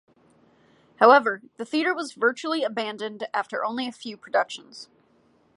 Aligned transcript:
However, 0.95 1.43
the 1.57 1.63
theatre 1.63 1.93
was 1.93 2.13
virtually 2.13 2.63
abandoned 2.63 3.27
after 3.35 3.63
only 3.63 3.87
a 3.87 3.91
few 3.91 4.17
productions. 4.17 4.89